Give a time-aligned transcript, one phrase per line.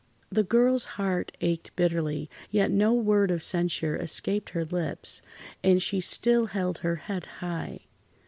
[0.31, 5.21] The girl's heart ached bitterly, yet no word of censure escaped her lips,
[5.63, 7.81] and she still held her head high.